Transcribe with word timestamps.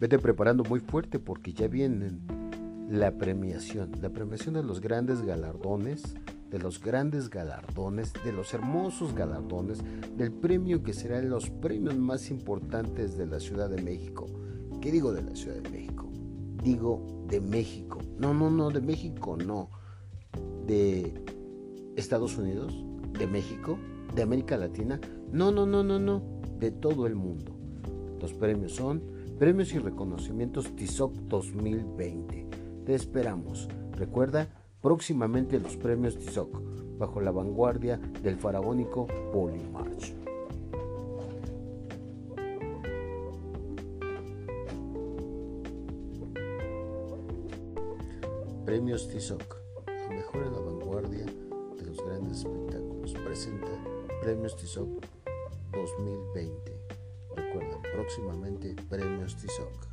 vete 0.00 0.18
preparando 0.18 0.64
muy 0.64 0.80
fuerte 0.80 1.18
porque 1.18 1.52
ya 1.52 1.68
viene 1.68 2.10
la 2.88 3.18
premiación, 3.18 3.92
la 4.00 4.08
premiación 4.08 4.54
de 4.54 4.62
los 4.62 4.80
grandes 4.80 5.20
galardones, 5.22 6.14
de 6.50 6.58
los 6.58 6.80
grandes 6.80 7.28
galardones, 7.28 8.14
de 8.24 8.32
los 8.32 8.54
hermosos 8.54 9.14
galardones, 9.14 9.78
del 10.16 10.32
premio 10.32 10.82
que 10.82 10.94
será 10.94 11.20
los 11.20 11.50
premios 11.50 11.96
más 11.98 12.30
importantes 12.30 13.16
de 13.18 13.26
la 13.26 13.38
Ciudad 13.38 13.68
de 13.68 13.82
México. 13.82 14.26
¿Qué 14.80 14.90
digo 14.90 15.12
de 15.12 15.22
la 15.22 15.36
Ciudad 15.36 15.58
de 15.58 15.68
México? 15.68 16.10
Digo 16.62 17.26
de 17.28 17.40
México. 17.42 17.98
No, 18.18 18.32
no, 18.32 18.50
no, 18.50 18.70
de 18.70 18.80
México 18.80 19.36
no. 19.36 19.68
De 20.66 21.12
Estados 21.96 22.38
Unidos, 22.38 22.84
de 23.18 23.26
México, 23.26 23.78
de 24.14 24.22
América 24.22 24.56
Latina. 24.56 24.98
No, 25.30 25.52
no, 25.52 25.66
no, 25.66 25.84
no, 25.84 25.98
no. 25.98 26.40
De 26.58 26.70
todo 26.70 27.06
el 27.06 27.14
mundo. 27.14 27.54
Los 28.20 28.32
premios 28.34 28.72
son 28.72 29.19
Premios 29.40 29.72
y 29.72 29.78
Reconocimientos 29.78 30.76
TISOC 30.76 31.14
2020. 31.14 32.46
Te 32.84 32.94
esperamos. 32.94 33.70
Recuerda, 33.92 34.50
próximamente 34.82 35.58
los 35.58 35.78
premios 35.78 36.18
TISOC, 36.18 36.98
bajo 36.98 37.22
la 37.22 37.30
vanguardia 37.30 37.96
del 37.96 38.36
faraónico 38.36 39.06
Polymarch. 39.32 40.14
Premios 48.66 49.08
TISOC, 49.08 49.56
lo 49.86 50.16
mejor 50.16 50.42
en 50.42 50.52
la 50.52 50.60
vanguardia 50.60 51.24
de 51.78 51.86
los 51.86 51.96
grandes 52.04 52.40
espectáculos. 52.40 53.14
Presenta 53.14 53.70
Premios 54.20 54.54
TISOC 54.54 54.86
2020. 55.72 56.79
Próximamente 58.10 58.74
Premios 58.88 59.36
TISOC. 59.36 59.86